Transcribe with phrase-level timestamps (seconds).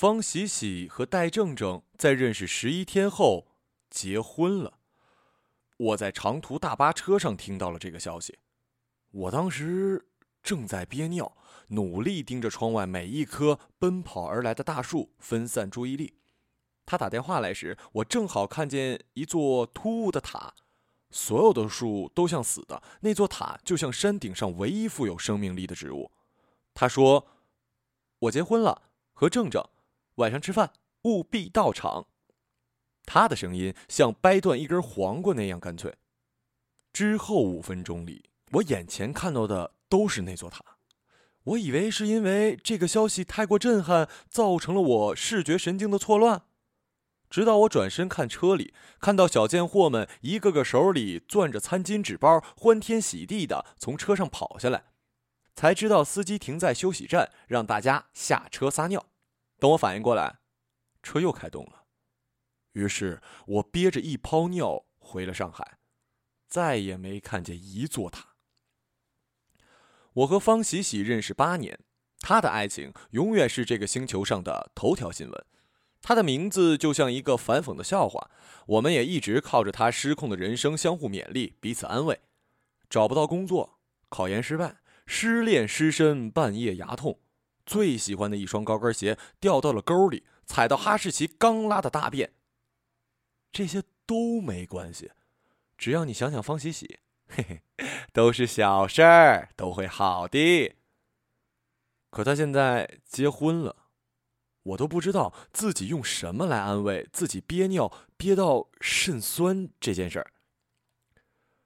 [0.00, 3.48] 方喜喜和戴正正在认识十一天后
[3.90, 4.78] 结婚了。
[5.76, 8.38] 我在长途大巴车上听到了这个消息，
[9.10, 10.06] 我当时
[10.40, 11.36] 正在憋尿，
[11.70, 16.14] 努力盯着窗外每一棵奔跑而来的大树，分散注意力。
[16.86, 20.54] 他打电话来时，我正好看见一座突兀的塔，
[21.10, 26.12] 所有的树都像死的，那座塔就像山顶上唯一富有生命力的植物。
[26.72, 27.26] 他说
[28.20, 29.68] ：“我结婚了，和正正，
[30.18, 32.06] 晚上吃饭务必到场。”
[33.04, 35.96] 他的声音像掰断一根黄瓜那样干脆。
[36.92, 40.62] 之后五分钟里，我眼前看到的都是那座塔。
[41.44, 46.42] 我以为是因为这个消息太过震撼，造成了我视觉神经的错乱。
[47.30, 54.84] 直到我转身看车里，看到小贱货们一个个手里攥着餐巾纸包，欢天喜地的从车上跑下来，
[55.54, 59.06] 才知道司机停在休息站，让大家下车撒尿。
[59.58, 60.38] 等我反应过来，
[61.02, 61.84] 车又开动了。
[62.72, 65.78] 于是我憋着一泡尿回了上海，
[66.46, 68.36] 再也没看见一座塔。
[70.12, 71.78] 我和方喜喜认识八年，
[72.20, 75.46] 她的爱情永远是这个星球上的头条新闻。
[76.00, 78.30] 他的名字就像一个反讽的笑话，
[78.66, 82.20] 我们也一直靠着他失控的人生相互勉励，彼此安慰。
[82.88, 87.18] 找不到工作，考研失败，失恋失身，半夜牙痛，
[87.68, 92.32] 最喜欢的一双高跟鞋掉到了沟里，踩到哈士奇刚拉的大便。
[93.52, 95.12] 这些都没关系，
[95.76, 97.62] 只要你想想方喜喜，嘿嘿，
[98.14, 100.74] 都是小事儿，都会好的。
[102.10, 103.84] 可他现在结婚了。
[104.64, 110.32] 我都不知道自己用什么来安慰自己憋尿憋到肾酸这件事儿。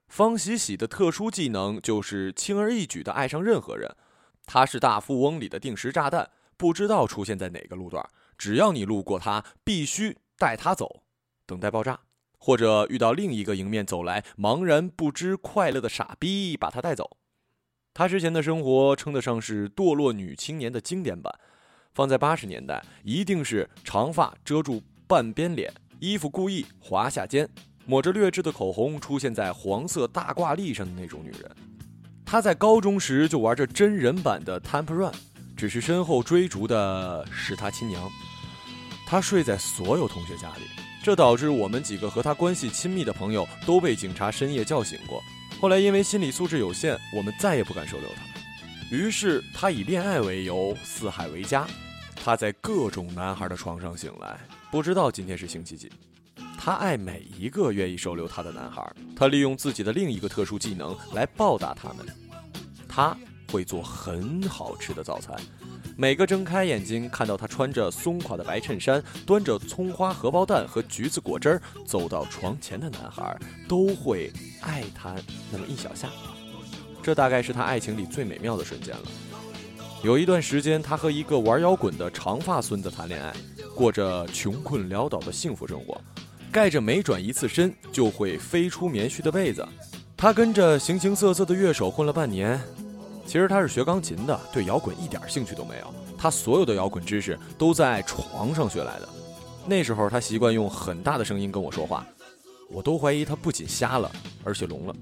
[0.06, 3.96] 方喜喜的特殊技能就是轻而易举的爱上任何人，
[4.46, 11.02] 他是大富翁里的定时炸弹，不知道出现在哪个路段，只要你路过他，必须带他走，
[11.46, 12.00] 等待爆炸，
[12.38, 17.16] 或者遇到另一个迎面走来茫然不知快乐的傻逼把他带走。
[17.94, 21.32] 他之前的生活称得上是堕落女青年的经典版。
[21.94, 25.70] 放在八十年代，一定是长发遮住半边脸，
[26.00, 27.46] 衣服故意滑下肩，
[27.84, 31.56] 抹着劣质的口红出现在黄色大挂历上的那种女人。
[32.32, 35.12] 他在高中时就玩着真人版的 Temple Run，
[35.54, 38.10] 只是身后追逐的是他亲娘。
[39.06, 40.62] 他睡在所有同学家里，
[41.02, 45.22] 这导致我们几个和他关系亲密的朋友都被警察深夜叫醒过。
[45.60, 48.22] 后来因为心理素质有限，我们再也不敢收留他。
[48.90, 51.66] 于是他以恋爱为由四海为家，
[52.16, 55.92] 他在各种男孩的床上醒来，不知道今天是星期几。
[56.64, 62.06] 他爱每一个愿意收留他的男孩，他利用自己的另一个特殊技能来报答他们。
[62.88, 63.16] 他
[63.50, 65.36] 会做很好吃的早餐，
[65.96, 73.36] 每个睁开眼睛看到他穿着松垮的白衬衫，端着葱花荷包蛋和橘子果汁儿走到床前的男孩，
[73.68, 75.16] 都会爱他
[75.50, 76.08] 那么一小下。
[77.02, 79.02] 这大概是他爱情里最美妙的瞬间了。
[80.04, 83.34] 有一段时间，他和一个玩摇滚的长发孙子谈恋爱，
[83.74, 86.00] 过着穷困潦倒的幸福生活，
[86.52, 89.66] 盖着每转一次身就会飞出棉絮的被子。
[90.14, 92.60] 他跟着形形色色的乐手混了半年，
[93.26, 95.94] 其实他是学钢琴的，对摇滚一点兴趣都没有。
[96.18, 99.08] 他所有的摇滚知识都在床上学来的。
[99.64, 102.06] 那时候他习惯用很大的声音跟我说话，
[102.68, 104.12] 我都怀疑他不仅瞎了，
[104.44, 104.94] 而且聋了。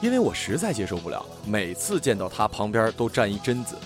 [0.00, 3.76] 因为我实在接受不了，每次见到他旁边都站一贞子，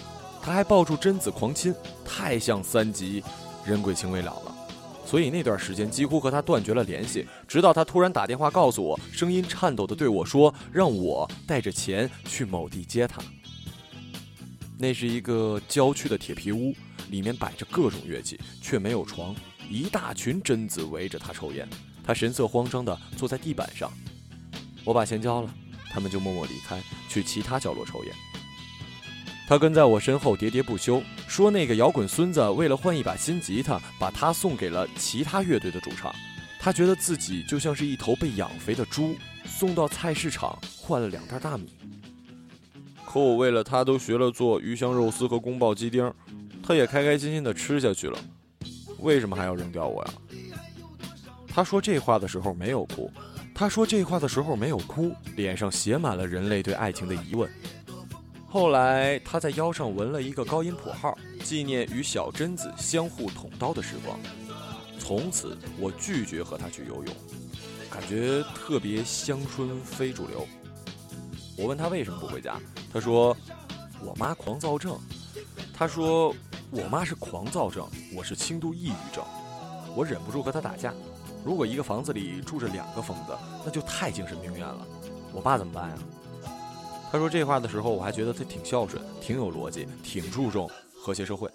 [0.40, 3.24] 他还抱住贞子狂亲，太像三级
[3.64, 4.49] 人鬼情未了了。
[5.10, 13.20] 所以那段时间几乎和他断绝了联系，直到他突然打电话告诉我，声音颤抖的对我说，让我带着钱去某地接他。
[14.78, 16.72] 那是一个郊区的铁皮屋，
[17.08, 19.34] 里面摆着各种乐器，却没有床，
[19.68, 21.68] 一大群贞子围着他抽烟，
[22.04, 23.92] 他神色慌张的坐在地板上。
[24.84, 25.52] 我把钱交了。
[25.92, 28.14] 他们就默默离开，去其他角落抽烟。
[29.48, 36.12] 他跟在我身后喋喋不休，说那个摇滚孙子为了换一把新吉他，把他送给了其他乐队的主唱。
[36.58, 41.72] 他觉得自己就像是一头被养肥的猪，送到菜市场换了两袋大米。
[43.06, 46.12] 可我为了他都学了做鱼香肉丝和宫爆鸡丁，
[46.64, 48.18] 他也开开心心的吃下去了。
[48.98, 50.12] 为什么还要扔掉我呀？
[51.46, 53.08] 他说这话的时候没有哭。
[53.54, 57.48] 他说这话的时候没有哭，脸上写满了人类对爱情的疑问。
[58.52, 64.18] 后来他在腰上纹了一个高音谱号，纪念与小贞子相互捅刀的时光。
[64.98, 67.14] 从此我拒绝和他去游泳，
[67.88, 70.44] 感觉特别乡村非主流。
[71.56, 72.60] 我问他为什么不回家，
[72.92, 73.36] 他说
[74.04, 74.98] 我妈狂躁症。
[75.72, 76.34] 他说
[76.72, 79.24] 我妈是狂躁症，我是轻度抑郁症，
[79.94, 80.92] 我忍不住和她打架。
[81.44, 83.32] 如果一个房子里住着两个疯子，
[83.64, 84.84] 那就太精神病院了。
[85.32, 85.98] 我爸怎么办呀？
[87.12, 91.50] 他说这话的时候，我还觉得他挺孝顺，挺有逻辑，挺注重和谐社会。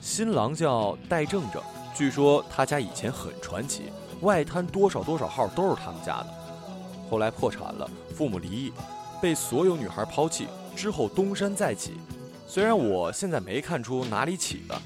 [0.00, 1.62] 新郎叫戴正正，
[1.94, 3.84] 据说他家以前很传奇，
[4.22, 6.26] 外滩多少多少号都是他们家的。
[7.08, 8.72] 后来破产了，父母离异，
[9.22, 11.92] 被所有女孩抛弃，之后东山再起。
[12.44, 14.82] 虽然我现在没看出哪里起了，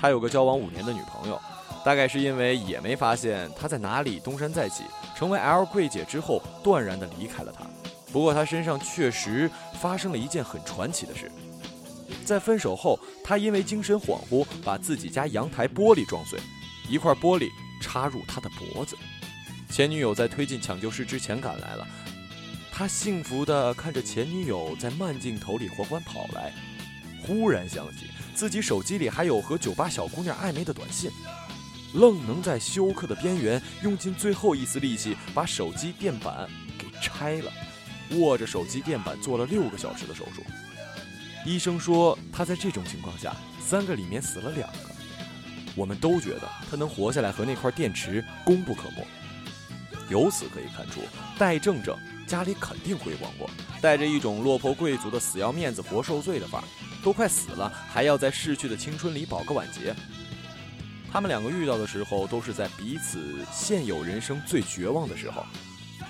[0.00, 1.40] 他有个交往五年的女朋友，
[1.84, 4.82] 大概是因为也没发现他在哪里东山再起，
[5.14, 7.64] 成为 L 柜姐之后，断然的离开了他。
[8.14, 9.50] 不过他身上确实
[9.80, 11.28] 发生了一件很传奇的事。
[12.24, 16.38] 在分手后，他因为精神恍惚，把自己家阳台玻璃撞碎，
[16.88, 17.48] 一块玻璃
[17.82, 18.96] 插入他的脖子。
[19.68, 21.84] 前女友在推进抢救室之前赶来了，
[22.70, 26.52] 他幸福地看着前女友在慢镜头里缓缓跑来，
[27.26, 31.10] 忽然想起自己手机里还有和酒吧小姑娘暧昧的短信，
[31.94, 37.52] 愣能在休克的边缘用尽最后一丝力气把手机电板给拆了，
[38.12, 40.42] 握着手机电板做了六个小时的手术。
[41.44, 44.90] 医生说，他在这种情况下，三个里面死了两个。
[45.74, 49.06] 我们都觉得他能活下来和那块电池功不可没。
[50.08, 51.00] 由此可以看出，
[51.38, 56.64] 戴正正家里肯定辉煌过，带着一种落魄贵族的死要面子活受罪的范儿，
[57.02, 59.94] 都快死了还要在逝去的青春里保个晚节。
[61.10, 65.44] 他们两个遇到的时候，都是在彼此现有人生最绝望的时候，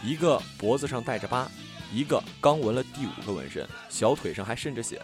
[0.03, 1.51] 一个脖子上带着疤。
[1.95, 5.01] 一个刚纹了第五个纹身，小腿上还渗着血，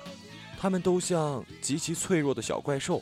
[0.59, 3.01] 他们都像极其脆弱的小怪兽，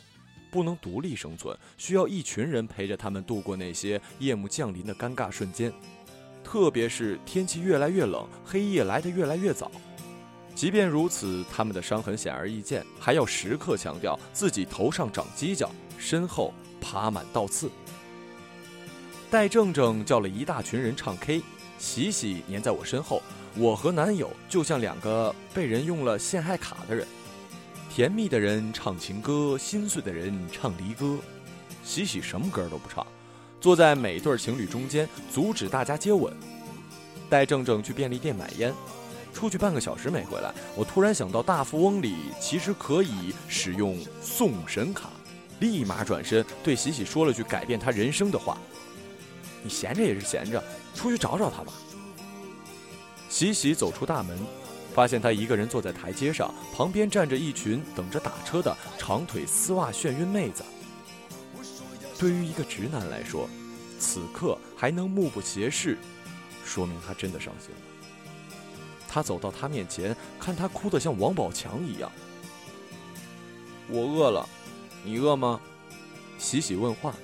[0.51, 5.73] 不能独立生存，需要一群人陪着他们度过那些夜幕降临的尴尬瞬间。
[6.43, 9.71] 特别是天气越来越冷，黑夜来得越来越早。
[10.53, 17.71] 即便如此，他们的伤痕显而易见，还要时刻强调自己头上长犄角，身后爬满倒刺。
[19.31, 21.41] 戴正正叫了一大群人唱 K，
[21.79, 23.23] 喜喜粘在我身后。
[23.59, 27.05] 我和男友就像两个被人用了陷害卡的人，
[27.93, 31.17] 甜蜜的人唱情歌，心碎的人唱离歌。
[31.83, 33.05] 喜喜什么歌都不唱，
[33.59, 36.33] 坐在每对情侣中间，阻止大家接吻。
[37.29, 38.73] 带正正去便利店买烟，
[39.33, 40.53] 出去半个小时没回来。
[40.73, 45.09] 我突然想到，大富翁里其实可以使用送神卡，
[45.59, 48.57] 立马转身对喜喜说了句改变他人生的话
[49.61, 50.63] ：“你闲着也是闲着，
[50.95, 51.73] 出去找找他吧。”
[53.29, 54.37] 喜喜走出大门，
[54.93, 60.63] 发现他一个人坐在台阶上，旁边站着一群等着打车的长腿丝袜眩晕妹子。
[62.17, 63.47] 对于一个直男来说，
[63.99, 65.97] 此刻还能目不斜视，
[66.65, 67.81] 说明他真的伤心了。
[69.07, 72.11] 他走到他面前，看他哭得像王宝强一样。
[73.87, 74.47] 我饿了，
[75.03, 75.61] 你饿吗？
[76.37, 77.15] 喜喜问话，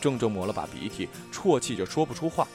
[0.00, 2.46] 正正抹了把鼻涕，啜泣着说不出话。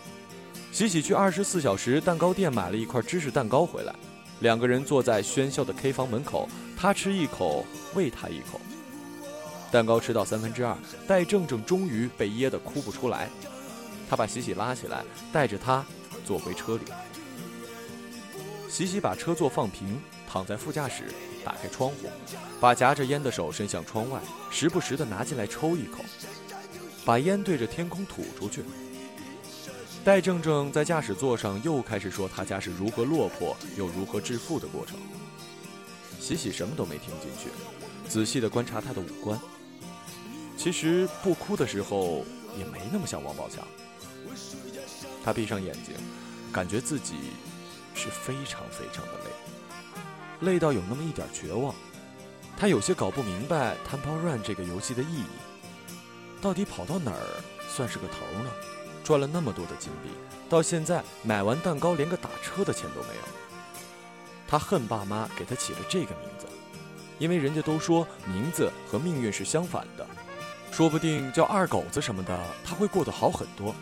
[0.80, 3.94] 喜喜去二十四小时蛋糕店买了一块芝士蛋糕回来，
[4.40, 6.48] 两个人坐在喧嚣的 K 房门口，
[6.78, 7.66] 他吃一口，
[7.96, 8.62] 喂他一口。
[9.70, 10.74] 蛋糕吃到三分之二，
[11.06, 13.28] 戴正正终于被噎得哭不出来，
[14.10, 15.04] 他把喜喜拉起来，
[15.34, 15.86] 带着他
[16.24, 16.84] 坐回车里。
[18.70, 20.00] 喜喜把车座放平，
[20.30, 21.04] 躺在副驾驶，
[21.44, 22.08] 打开窗户，
[22.62, 26.06] 把夹着烟的手伸向窗外，时不时地拿进来抽一口，
[27.03, 28.63] 把烟对着天空吐出去。
[30.03, 34.98] 戴正正在驾驶座上又开始说他家是如何落魄又如何致富的过程。
[36.20, 37.50] 喜喜什么都没听进去，
[38.08, 39.39] 仔细地观察他的五官。
[40.58, 42.25] 其实不哭的时候
[42.58, 43.65] 也没那么像王宝强。
[45.24, 45.94] 他闭上眼睛，
[46.51, 47.15] 感觉自己
[47.94, 51.75] 是非常非常的累，累到有那么一点绝望。
[52.58, 55.25] 他有些搞不明白 Temple Run 这个游戏的意义，
[56.41, 58.50] 到底跑到哪儿算是个头呢？
[59.10, 60.10] 赚了那么多的金币，
[60.48, 63.22] 到现在买完蛋糕连个打车的钱都没有。
[64.48, 66.46] 他恨爸妈给他起了这个名字，
[67.18, 70.06] 因为人家都说名字和命运是相反的，
[70.72, 73.74] 说不定叫二狗子什么的，他会过得好很多。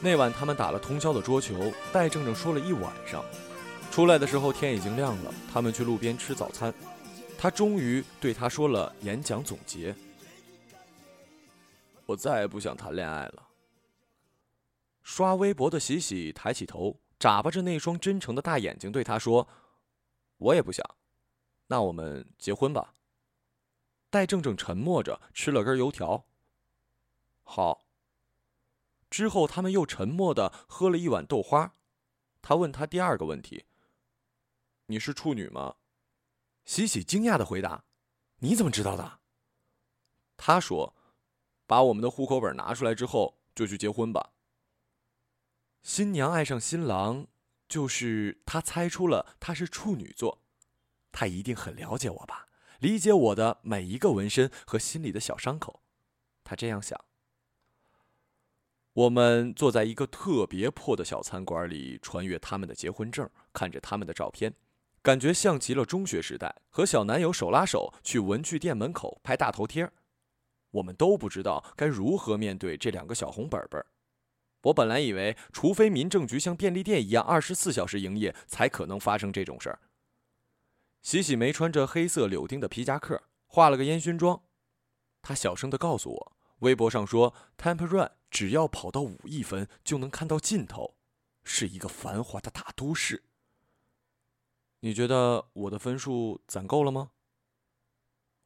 [0.00, 3.24] 那晚他们打了通宵的桌球，戴正正说了一晚上。
[3.92, 6.74] 出来的时候天已经亮了，他们去路边吃早餐，
[7.38, 9.94] 他终于对他说了演讲总结
[12.04, 13.34] ：“我再也不想谈恋爱了。”
[15.06, 19.46] 刷微博的喜喜抬起头，眨巴着那双真诚的大眼睛，对他说
[20.36, 20.84] ：“我也不想，
[21.68, 22.92] 那我们结婚吧。”
[24.10, 26.26] 戴正正沉默着吃了根油条。
[27.44, 27.86] 好。
[29.08, 31.76] 之后他们又沉默的喝了一碗豆花。
[32.42, 33.64] 他问他第二个问题
[34.86, 35.76] ：“你是处女吗？”
[36.66, 37.84] 喜喜惊讶的回答
[38.42, 39.20] ：“你怎么知道的？
[40.36, 40.96] 他说
[41.64, 44.32] ：“把我们的户口本拿出来之后，就去结婚吧。”
[45.86, 47.28] 新娘爱上新郎，
[47.68, 50.42] 就是他猜出了他是处女座，
[51.12, 52.48] 他一定很了解我吧，
[52.80, 55.84] 理解我的每一个纹身和心里的小伤口，
[56.42, 57.00] 他这样想。
[58.94, 64.52] 我们坐在一个特别破的小餐馆里，穿越他们的结婚证，看着他们的照片。
[65.02, 69.88] 感觉像极了中学时代，和小男友手拉手去文具店门口拍大头贴。
[70.72, 73.86] 我们都不知道该如何面对这两个小红本本。
[74.66, 79.78] 我本来以为，除非民政局像便利店一样二十四小时营业，才可能发生这种事儿。
[81.02, 84.42] 喜喜梅穿着黑色柳丁的皮夹克，化了个烟熏妆。
[85.22, 90.96] 她小声的告诉我，微博上说，Temple Run 只要跑到五亿分就能看到尽头，
[91.44, 93.22] 是一个繁华的大都市。
[94.80, 97.12] 你觉得我的分数攒够了吗？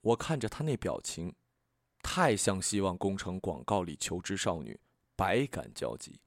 [0.03, 1.35] 我看着他那表情，
[2.03, 4.79] 太像希望工程广告里求职少女，
[5.21, 6.19] 百感交集。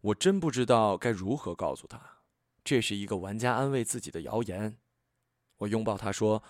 [0.00, 2.00] 我真不知道该如何告诉他，
[2.62, 4.76] 这是一个玩家安慰自己的谣言。
[5.56, 6.40] 我拥抱他说：“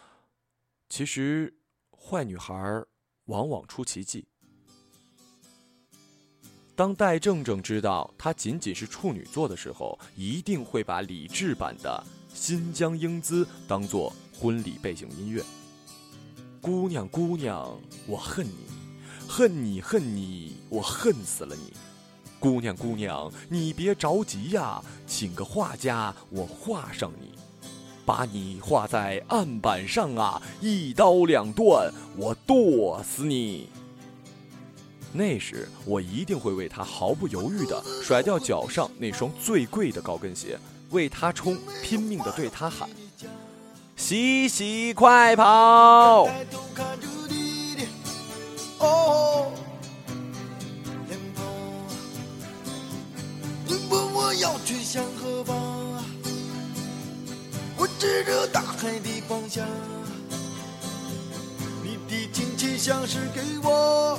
[0.90, 1.54] 其实，
[1.96, 2.84] 坏女孩
[3.24, 4.26] 往往出奇迹。”
[6.76, 12.04] 当戴正正知道他仅仅是处女座的时候，一定会把理智版的。
[12.34, 15.42] 新疆英姿当做婚礼背景音乐。
[16.60, 18.66] 姑娘，姑娘，我恨你，
[19.28, 21.72] 恨你，恨你，我恨死了你。
[22.38, 27.32] 姑娘，姑娘，你别着急呀，请个画家，我画上你，
[28.04, 33.68] 把你画在案板上啊，一刀两断，我剁死你。
[35.12, 40.58] 那时，我一定会为他毫不犹豫地甩掉脚上那双最贵的高跟鞋。
[40.90, 42.88] 为他冲，拼命的对他喊
[43.96, 46.28] ：“西西快跑！”
[54.38, 55.54] 要去向何方？
[57.76, 59.66] 我指着大海的方向。
[61.82, 64.18] 你的亲切像是给我。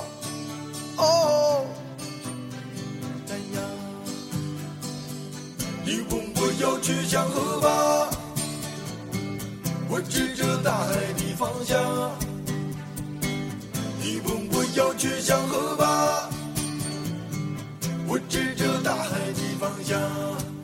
[0.96, 1.66] 哦。
[5.84, 8.08] 你问我要去向何方？
[9.88, 12.10] 我指着大海的方向。
[14.00, 15.45] 你问我要去向
[19.88, 20.55] 的